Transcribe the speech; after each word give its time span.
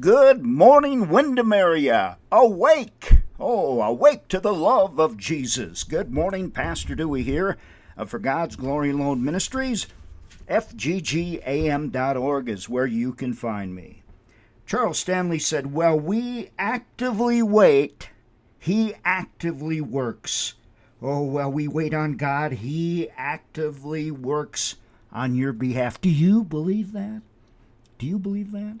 Good 0.00 0.42
morning, 0.42 1.10
Windermere. 1.10 2.16
Awake! 2.32 3.18
Oh, 3.38 3.82
awake 3.82 4.26
to 4.28 4.40
the 4.40 4.54
love 4.54 4.98
of 4.98 5.18
Jesus. 5.18 5.84
Good 5.84 6.10
morning, 6.10 6.50
Pastor 6.50 6.94
Dewey 6.94 7.22
here 7.22 7.58
of 7.98 8.08
For 8.08 8.18
God's 8.18 8.56
Glory 8.56 8.88
Alone 8.88 9.22
Ministries. 9.22 9.86
FGGAM.org 10.48 12.48
is 12.48 12.70
where 12.70 12.86
you 12.86 13.12
can 13.12 13.34
find 13.34 13.74
me. 13.74 14.02
Charles 14.64 14.98
Stanley 14.98 15.38
said, 15.38 15.74
Well, 15.74 16.00
we 16.00 16.48
actively 16.58 17.42
wait, 17.42 18.08
He 18.58 18.94
actively 19.04 19.82
works. 19.82 20.54
Oh, 21.02 21.22
well, 21.22 21.52
we 21.52 21.68
wait 21.68 21.92
on 21.92 22.16
God, 22.16 22.52
He 22.52 23.10
actively 23.18 24.10
works 24.10 24.76
on 25.12 25.34
your 25.34 25.52
behalf. 25.52 26.00
Do 26.00 26.08
you 26.08 26.44
believe 26.44 26.92
that? 26.92 27.20
Do 27.98 28.06
you 28.06 28.18
believe 28.18 28.52
that? 28.52 28.78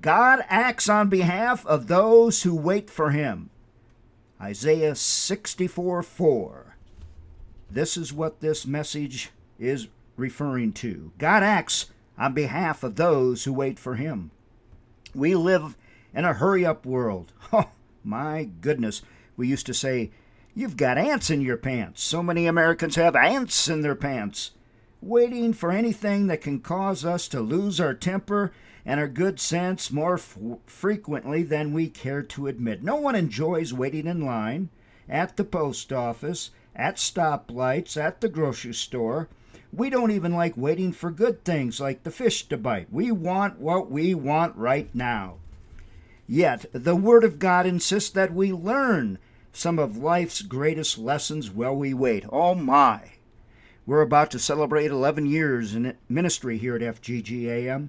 God 0.00 0.44
acts 0.48 0.88
on 0.88 1.08
behalf 1.08 1.64
of 1.66 1.86
those 1.86 2.42
who 2.42 2.54
wait 2.54 2.90
for 2.90 3.10
Him. 3.10 3.50
Isaiah 4.40 4.94
64 4.94 6.02
4. 6.02 6.76
This 7.70 7.96
is 7.96 8.12
what 8.12 8.40
this 8.40 8.66
message 8.66 9.30
is 9.58 9.88
referring 10.16 10.72
to. 10.74 11.12
God 11.18 11.42
acts 11.42 11.90
on 12.18 12.34
behalf 12.34 12.82
of 12.82 12.96
those 12.96 13.44
who 13.44 13.52
wait 13.52 13.78
for 13.78 13.94
Him. 13.96 14.30
We 15.14 15.34
live 15.34 15.76
in 16.14 16.24
a 16.24 16.34
hurry 16.34 16.64
up 16.64 16.84
world. 16.86 17.32
Oh, 17.52 17.70
my 18.02 18.44
goodness. 18.60 19.02
We 19.36 19.48
used 19.48 19.66
to 19.66 19.74
say, 19.74 20.10
You've 20.54 20.76
got 20.76 20.96
ants 20.96 21.28
in 21.28 21.40
your 21.42 21.56
pants. 21.56 22.02
So 22.02 22.22
many 22.22 22.46
Americans 22.46 22.96
have 22.96 23.14
ants 23.14 23.68
in 23.68 23.82
their 23.82 23.94
pants, 23.94 24.52
waiting 25.06 25.52
for 25.52 25.70
anything 25.70 26.26
that 26.26 26.40
can 26.40 26.60
cause 26.60 27.04
us 27.04 27.28
to 27.28 27.40
lose 27.40 27.80
our 27.80 27.94
temper 27.94 28.52
and 28.84 29.00
our 29.00 29.08
good 29.08 29.40
sense 29.40 29.90
more 29.90 30.14
f- 30.14 30.38
frequently 30.66 31.42
than 31.42 31.72
we 31.72 31.88
care 31.88 32.22
to 32.22 32.46
admit. 32.46 32.82
No 32.82 32.96
one 32.96 33.14
enjoys 33.14 33.72
waiting 33.72 34.06
in 34.06 34.24
line 34.24 34.68
at 35.08 35.36
the 35.36 35.44
post 35.44 35.92
office, 35.92 36.50
at 36.74 36.96
stoplights, 36.96 37.96
at 37.96 38.20
the 38.20 38.28
grocery 38.28 38.74
store. 38.74 39.28
We 39.72 39.90
don't 39.90 40.10
even 40.10 40.34
like 40.34 40.56
waiting 40.56 40.92
for 40.92 41.10
good 41.10 41.44
things 41.44 41.80
like 41.80 42.02
the 42.02 42.10
fish 42.10 42.48
to 42.48 42.56
bite. 42.56 42.92
We 42.92 43.10
want 43.10 43.58
what 43.58 43.90
we 43.90 44.14
want 44.14 44.56
right 44.56 44.92
now. 44.94 45.36
Yet, 46.28 46.66
the 46.72 46.96
Word 46.96 47.24
of 47.24 47.38
God 47.38 47.66
insists 47.66 48.10
that 48.10 48.32
we 48.32 48.52
learn 48.52 49.18
some 49.52 49.78
of 49.78 49.96
life's 49.96 50.42
greatest 50.42 50.98
lessons 50.98 51.50
while 51.50 51.74
we 51.74 51.94
wait. 51.94 52.24
Oh 52.30 52.54
my! 52.54 53.12
We're 53.86 54.02
about 54.02 54.32
to 54.32 54.40
celebrate 54.40 54.90
11 54.90 55.26
years 55.26 55.76
in 55.76 55.96
ministry 56.08 56.58
here 56.58 56.74
at 56.74 56.82
FGGAM, 56.82 57.88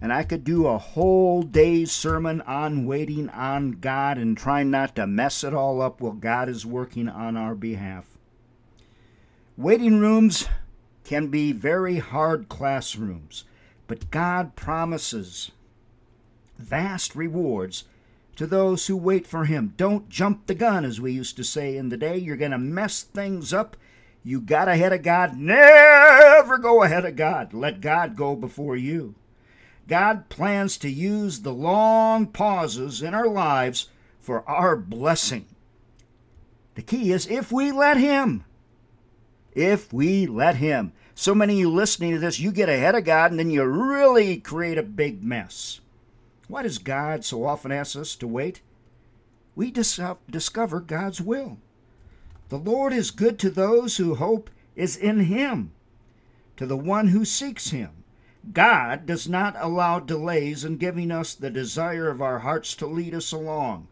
and 0.00 0.12
I 0.12 0.22
could 0.22 0.44
do 0.44 0.66
a 0.66 0.78
whole 0.78 1.42
day's 1.42 1.92
sermon 1.92 2.40
on 2.40 2.86
waiting 2.86 3.28
on 3.28 3.72
God 3.72 4.16
and 4.16 4.36
trying 4.36 4.70
not 4.70 4.96
to 4.96 5.06
mess 5.06 5.44
it 5.44 5.52
all 5.52 5.82
up 5.82 6.00
while 6.00 6.12
God 6.12 6.48
is 6.48 6.64
working 6.64 7.06
on 7.06 7.36
our 7.36 7.54
behalf. 7.54 8.06
Waiting 9.58 10.00
rooms 10.00 10.48
can 11.04 11.28
be 11.28 11.52
very 11.52 11.98
hard 11.98 12.48
classrooms, 12.48 13.44
but 13.86 14.10
God 14.10 14.56
promises 14.56 15.50
vast 16.58 17.14
rewards 17.14 17.84
to 18.36 18.46
those 18.46 18.86
who 18.86 18.96
wait 18.96 19.26
for 19.26 19.44
Him. 19.44 19.74
Don't 19.76 20.08
jump 20.08 20.46
the 20.46 20.54
gun, 20.54 20.84
as 20.84 20.98
we 20.98 21.12
used 21.12 21.36
to 21.36 21.44
say 21.44 21.76
in 21.76 21.90
the 21.90 21.96
day. 21.98 22.16
You're 22.16 22.36
going 22.36 22.50
to 22.52 22.58
mess 22.58 23.02
things 23.02 23.52
up. 23.52 23.76
You 24.26 24.40
got 24.40 24.66
ahead 24.66 24.92
of 24.92 25.04
God. 25.04 25.36
Never 25.36 26.58
go 26.58 26.82
ahead 26.82 27.04
of 27.04 27.14
God. 27.14 27.54
Let 27.54 27.80
God 27.80 28.16
go 28.16 28.34
before 28.34 28.74
you. 28.74 29.14
God 29.86 30.28
plans 30.28 30.76
to 30.78 30.90
use 30.90 31.42
the 31.42 31.52
long 31.52 32.26
pauses 32.26 33.02
in 33.02 33.14
our 33.14 33.28
lives 33.28 33.88
for 34.18 34.42
our 34.48 34.74
blessing. 34.74 35.46
The 36.74 36.82
key 36.82 37.12
is 37.12 37.28
if 37.28 37.52
we 37.52 37.70
let 37.70 37.98
Him. 37.98 38.42
If 39.52 39.92
we 39.92 40.26
let 40.26 40.56
Him. 40.56 40.92
So 41.14 41.32
many 41.32 41.52
of 41.52 41.58
you 41.60 41.70
listening 41.70 42.10
to 42.10 42.18
this, 42.18 42.40
you 42.40 42.50
get 42.50 42.68
ahead 42.68 42.96
of 42.96 43.04
God 43.04 43.30
and 43.30 43.38
then 43.38 43.52
you 43.52 43.62
really 43.62 44.38
create 44.38 44.76
a 44.76 44.82
big 44.82 45.22
mess. 45.22 45.80
Why 46.48 46.64
does 46.64 46.78
God 46.78 47.24
so 47.24 47.44
often 47.44 47.70
ask 47.70 47.94
us 47.94 48.16
to 48.16 48.26
wait? 48.26 48.60
We 49.54 49.70
dis- 49.70 50.00
discover 50.28 50.80
God's 50.80 51.20
will. 51.20 51.58
The 52.48 52.58
Lord 52.58 52.92
is 52.92 53.10
good 53.10 53.38
to 53.40 53.50
those 53.50 53.96
who 53.96 54.14
hope 54.14 54.50
is 54.76 54.96
in 54.96 55.20
Him, 55.20 55.72
to 56.56 56.66
the 56.66 56.76
one 56.76 57.08
who 57.08 57.24
seeks 57.24 57.70
Him. 57.70 58.04
God 58.52 59.06
does 59.06 59.28
not 59.28 59.56
allow 59.58 59.98
delays 59.98 60.64
in 60.64 60.76
giving 60.76 61.10
us 61.10 61.34
the 61.34 61.50
desire 61.50 62.08
of 62.08 62.22
our 62.22 62.40
hearts 62.40 62.76
to 62.76 62.86
lead 62.86 63.14
us 63.14 63.32
along. 63.32 63.88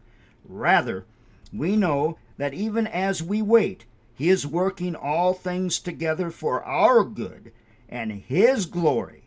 Rather, 0.47 1.05
we 1.51 1.75
know 1.75 2.17
that 2.37 2.53
even 2.53 2.87
as 2.87 3.21
we 3.21 3.41
wait, 3.41 3.85
He 4.13 4.29
is 4.29 4.47
working 4.47 4.95
all 4.95 5.33
things 5.33 5.79
together 5.79 6.31
for 6.31 6.63
our 6.63 7.03
good 7.03 7.51
and 7.89 8.11
His 8.13 8.65
glory. 8.65 9.23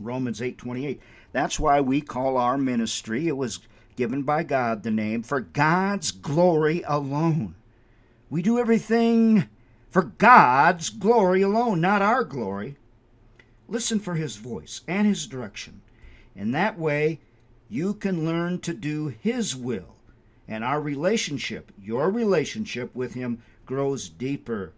Romans 0.00 0.40
8:28. 0.40 0.98
That's 1.32 1.60
why 1.60 1.82
we 1.82 2.00
call 2.00 2.38
our 2.38 2.56
ministry, 2.56 3.28
it 3.28 3.36
was 3.36 3.60
given 3.96 4.22
by 4.22 4.44
God 4.44 4.82
the 4.82 4.90
name, 4.90 5.22
for 5.22 5.40
God's 5.40 6.10
glory 6.10 6.82
alone. 6.86 7.54
We 8.30 8.42
do 8.42 8.58
everything 8.58 9.48
for 9.90 10.02
God's 10.02 10.90
glory 10.90 11.42
alone, 11.42 11.80
not 11.80 12.02
our 12.02 12.24
glory. 12.24 12.76
Listen 13.68 13.98
for 14.00 14.14
His 14.14 14.36
voice 14.36 14.82
and 14.86 15.06
His 15.06 15.26
direction. 15.26 15.82
In 16.34 16.52
that 16.52 16.78
way, 16.78 17.20
you 17.68 17.94
can 17.94 18.24
learn 18.24 18.60
to 18.60 18.74
do 18.74 19.08
His 19.08 19.56
will, 19.56 19.96
and 20.46 20.62
our 20.62 20.80
relationship, 20.80 21.72
your 21.80 22.10
relationship 22.10 22.94
with 22.94 23.14
Him, 23.14 23.42
grows 23.66 24.08
deeper. 24.08 24.72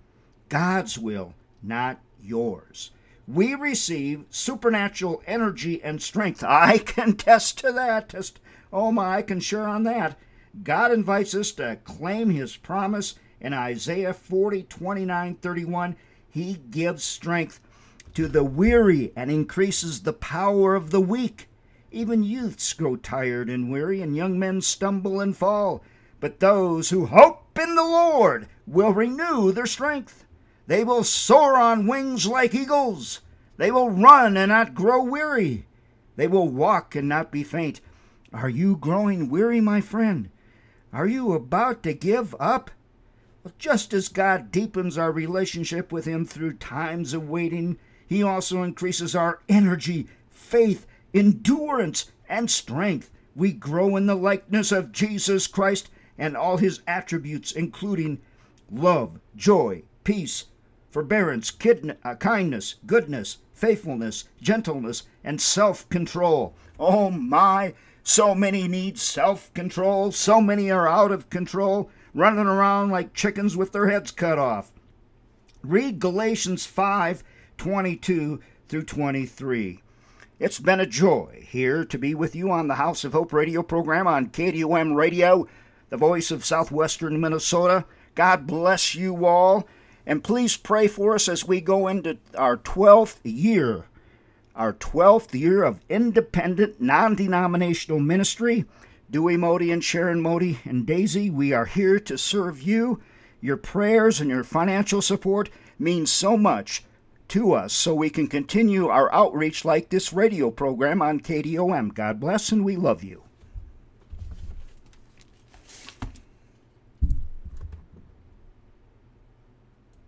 God's 0.49 0.99
will, 0.99 1.35
not 1.63 2.01
yours 2.23 2.91
we 3.33 3.55
receive 3.55 4.25
supernatural 4.31 5.23
energy 5.27 5.83
and 5.83 6.03
strength. 6.03 6.43
I 6.47 6.79
can 6.79 7.15
test 7.15 7.59
to 7.59 7.73
that. 7.73 8.11
Test, 8.11 8.41
oh 8.73 8.91
my, 8.93 9.19
I 9.19 9.23
can 9.23 9.41
share 9.41 9.69
on 9.69 9.85
that. 9.85 10.19
God 10.65 10.93
invites 10.93 11.35
us 11.35 11.53
to 11.53 11.79
claim 11.85 12.31
his 12.31 12.57
promise 12.57 13.15
in 13.41 13.53
Isaiah 13.53 14.13
40, 14.13 14.65
29, 14.65 15.35
31. 15.37 15.97
He 16.29 16.61
gives 16.71 17.03
strength 17.03 17.61
to 18.15 18.29
the 18.29 18.45
weary 18.45 19.13
and 19.17 19.31
increases 19.31 20.03
the 20.03 20.13
power 20.13 20.75
of 20.75 20.91
the 20.91 21.01
weak. 21.01 21.49
Even 21.93 22.23
youths 22.23 22.73
grow 22.73 22.97
tired 22.97 23.49
and 23.51 23.71
weary, 23.71 24.01
and 24.01 24.17
young 24.17 24.39
men 24.39 24.61
stumble 24.61 25.21
and 25.21 25.37
fall. 25.37 25.83
But 26.21 26.41
those 26.41 26.91
who 26.91 27.07
hope 27.07 27.59
in 27.59 27.75
the 27.75 27.83
Lord 27.83 28.47
will 28.67 28.93
renew 28.93 29.53
their 29.53 29.67
strength. 29.67 30.25
They 30.67 30.85
will 30.85 31.03
soar 31.03 31.57
on 31.57 31.87
wings 31.87 32.27
like 32.27 32.55
eagles. 32.55 33.21
They 33.57 33.71
will 33.71 33.91
run 33.91 34.37
and 34.37 34.51
not 34.51 34.75
grow 34.75 35.03
weary. 35.03 35.67
They 36.17 36.29
will 36.29 36.49
walk 36.49 36.95
and 36.95 37.09
not 37.09 37.33
be 37.33 37.43
faint. 37.43 37.81
Are 38.33 38.49
you 38.49 38.77
growing 38.77 39.29
weary, 39.29 39.61
my 39.61 39.81
friend? 39.81 40.31
Are 40.93 41.07
you 41.07 41.33
about 41.33 41.83
to 41.83 41.93
give 41.93 42.35
up? 42.39 42.71
Just 43.59 43.95
as 43.95 44.09
God 44.09 44.53
deepens 44.53 44.99
our 44.99 45.11
relationship 45.11 45.91
with 45.93 46.05
Him 46.05 46.27
through 46.27 46.55
times 46.55 47.15
of 47.15 47.29
waiting, 47.29 47.79
He 48.07 48.23
also 48.23 48.63
increases 48.63 49.15
our 49.15 49.41
energy, 49.49 50.09
faith, 50.29 50.87
endurance, 51.15 52.13
and 52.29 52.51
strength. 52.51 53.11
We 53.35 53.53
grow 53.53 53.97
in 53.97 54.05
the 54.05 54.15
likeness 54.15 54.73
of 54.73 54.93
Jesus 54.93 55.47
Christ 55.47 55.89
and 56.19 56.37
all 56.37 56.59
His 56.59 56.83
attributes, 56.87 57.51
including 57.53 58.21
love, 58.71 59.19
joy, 59.35 59.85
peace, 60.05 60.45
forbearance, 60.91 61.51
uh, 62.05 62.15
kindness, 62.17 62.75
goodness, 62.85 63.39
faithfulness, 63.55 64.25
gentleness, 64.43 65.05
and 65.25 65.41
self 65.41 65.89
control. 65.89 66.55
Oh 66.79 67.11
my! 67.11 67.73
So 68.03 68.35
many 68.35 68.69
need 68.69 68.99
self 68.99 69.53
control. 69.55 70.13
So 70.13 70.41
many 70.41 70.71
are 70.71 70.89
out 70.89 71.13
of 71.13 71.31
control, 71.31 71.91
running 72.15 72.47
around 72.47 72.91
like 72.91 73.15
chickens 73.15 73.57
with 73.57 73.73
their 73.73 73.89
heads 73.89 74.11
cut 74.11 74.39
off. 74.39 74.73
Read 75.63 75.99
Galatians 75.99 76.67
5 76.67 77.23
22 77.59 78.41
through 78.69 78.85
23. 78.85 79.83
It's 80.39 80.59
been 80.59 80.81
a 80.81 80.87
joy 80.87 81.47
here 81.47 81.85
to 81.85 81.99
be 81.99 82.15
with 82.15 82.35
you 82.35 82.51
on 82.51 82.69
the 82.69 82.77
House 82.77 83.05
of 83.05 83.13
Hope 83.13 83.33
radio 83.33 83.63
program 83.63 84.07
on 84.07 84.31
KDOM 84.31 84.95
Radio, 84.95 85.47
the 85.91 85.99
voice 85.99 86.31
of 86.31 86.47
southwestern 86.47 87.21
Minnesota. 87.21 87.85
God 88.15 88.47
bless 88.47 88.95
you 88.95 89.27
all. 89.27 89.69
And 90.07 90.25
please 90.25 90.57
pray 90.57 90.87
for 90.87 91.15
us 91.15 91.29
as 91.29 91.47
we 91.47 91.61
go 91.61 91.87
into 91.89 92.17
our 92.35 92.57
12th 92.57 93.19
year, 93.23 93.85
our 94.57 94.73
12th 94.73 95.39
year 95.39 95.63
of 95.63 95.81
independent, 95.91 96.81
non 96.81 97.15
denominational 97.15 98.01
ministry. 98.01 98.65
Dewey 99.11 99.37
Modi 99.37 99.73
and 99.73 99.83
Sharon 99.83 100.21
Modi 100.21 100.61
and 100.65 100.87
Daisy, 100.87 101.31
we 101.31 101.53
are 101.53 101.65
here 101.65 101.99
to 101.99 102.17
serve 102.17 102.63
you. 102.63 103.01
Your 103.41 103.57
prayers 103.57 104.21
and 104.21 104.31
your 104.31 104.45
financial 104.45 105.03
support 105.03 105.51
mean 105.81 106.07
so 106.07 106.37
much 106.37 106.85
to 107.27 107.53
us 107.53 107.73
so 107.73 107.93
we 107.93 108.09
can 108.09 108.29
continue 108.29 108.87
our 108.87 109.13
outreach 109.13 109.65
like 109.65 109.89
this 109.89 110.13
radio 110.13 110.53
program 110.53 111.03
on 111.03 111.19
KDOM. 111.19 111.93
God 111.93 112.21
bless 112.21 112.53
and 112.53 112.65
we 112.65 112.77
love 112.77 113.03
you. 113.03 113.25